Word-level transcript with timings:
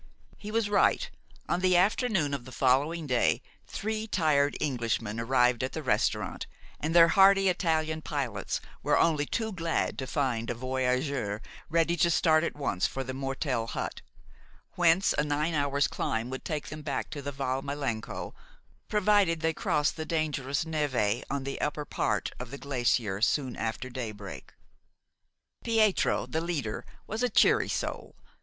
He 0.35 0.49
was 0.49 0.67
right. 0.67 1.07
On 1.47 1.59
the 1.59 1.77
afternoon 1.77 2.33
of 2.33 2.45
the 2.45 2.51
following 2.51 3.05
day, 3.05 3.39
three 3.67 4.07
tired 4.07 4.57
Englishmen 4.59 5.19
arrived 5.19 5.63
at 5.63 5.73
the 5.73 5.83
restaurant, 5.83 6.47
and 6.79 6.95
their 6.95 7.09
hardy 7.09 7.49
Italian 7.49 8.01
pilots 8.01 8.59
were 8.81 8.97
only 8.97 9.27
too 9.27 9.51
glad 9.51 9.99
to 9.99 10.07
find 10.07 10.49
a 10.49 10.55
voyageur 10.55 11.39
ready 11.69 11.95
to 11.97 12.09
start 12.09 12.43
at 12.43 12.55
once 12.55 12.87
for 12.87 13.03
the 13.03 13.13
Mortel 13.13 13.67
hut, 13.67 14.01
whence 14.73 15.13
a 15.19 15.23
nine 15.23 15.53
hours' 15.53 15.87
climb 15.87 16.31
would 16.31 16.43
take 16.45 16.69
them 16.69 16.81
back 16.81 17.11
to 17.11 17.21
the 17.21 17.31
Val 17.31 17.61
Malenco, 17.61 18.33
provided 18.87 19.41
they 19.41 19.53
crossed 19.53 19.97
the 19.97 20.03
dangerous 20.07 20.63
névé 20.65 21.21
on 21.29 21.43
the 21.43 21.61
upper 21.61 21.85
part 21.85 22.31
of 22.39 22.49
the 22.49 22.57
glacier 22.57 23.21
soon 23.21 23.55
after 23.55 23.87
daybreak. 23.87 24.51
Pietro, 25.63 26.25
the 26.25 26.41
leader, 26.41 26.87
was 27.05 27.21
a 27.21 27.29
cheery 27.29 27.69
soul. 27.69 28.15